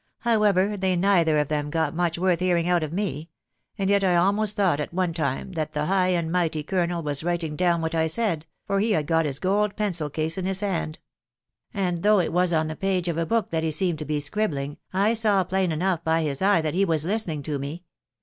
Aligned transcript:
However, 0.21 0.75
they 0.77 0.95
neither 0.95 1.37
of 1.37 1.47
them 1.47 1.69
got 1.69 1.93
much 1.93 2.17
worth 2.17 2.39
hearing 2.39 2.67
out 2.67 2.81
of 2.81 2.91
me; 2.91 3.29
and 3.77 3.87
yet 3.87 4.03
I 4.03 4.15
almost 4.15 4.55
thought 4.57 4.79
at 4.79 4.91
one 4.91 5.13
time 5.13 5.51
that 5.51 5.73
the 5.73 5.85
high 5.85 6.07
and 6.07 6.31
mighty 6.31 6.63
colonel 6.63 7.03
was 7.03 7.23
writing 7.23 7.55
down 7.55 7.81
what 7.81 7.93
I 7.93 8.07
said, 8.07 8.47
for 8.65 8.79
he 8.79 8.93
had 8.93 9.05
got 9.05 9.25
his 9.25 9.37
gold 9.37 9.75
pencil 9.75 10.09
case 10.09 10.39
in 10.39 10.45
his 10.45 10.61
hand; 10.61 10.97
and 11.71 12.01
though 12.01 12.19
it 12.19 12.33
was 12.33 12.51
orf 12.51 12.67
the 12.67 12.75
page 12.75 13.07
of 13.09 13.17
a 13.19 13.27
book 13.27 13.51
that 13.51 13.61
he 13.61 13.69
seemed 13.69 13.99
to 13.99 14.05
be 14.05 14.19
scribbling, 14.19 14.79
I 14.91 15.13
saw 15.13 15.43
plain 15.43 15.71
enough 15.71 16.03
by 16.03 16.23
his 16.23 16.41
eye 16.41 16.61
that 16.61 16.73
he 16.73 16.83
was 16.83 17.05
listening 17.05 17.43
to 17.43 17.59
me. 17.59 17.83